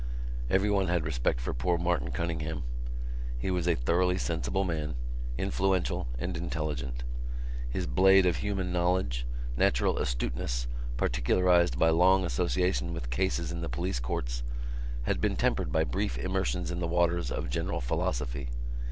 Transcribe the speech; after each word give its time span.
Everyone 0.49 0.87
had 0.87 1.05
respect 1.05 1.39
for 1.39 1.53
poor 1.53 1.77
Martin 1.77 2.09
Cunningham. 2.09 2.63
He 3.37 3.51
was 3.51 3.67
a 3.67 3.75
thoroughly 3.75 4.17
sensible 4.17 4.63
man, 4.63 4.95
influential 5.37 6.07
and 6.17 6.35
intelligent. 6.35 7.03
His 7.69 7.85
blade 7.85 8.25
of 8.25 8.37
human 8.37 8.71
knowledge, 8.73 9.27
natural 9.55 9.99
astuteness 9.99 10.65
particularised 10.97 11.77
by 11.77 11.91
long 11.91 12.25
association 12.25 12.95
with 12.95 13.11
cases 13.11 13.51
in 13.51 13.61
the 13.61 13.69
police 13.69 13.99
courts, 13.99 14.41
had 15.03 15.21
been 15.21 15.35
tempered 15.35 15.71
by 15.71 15.83
brief 15.83 16.17
immersions 16.17 16.71
in 16.71 16.79
the 16.79 16.87
waters 16.87 17.29
of 17.29 17.51
general 17.51 17.79
philosophy. 17.79 18.49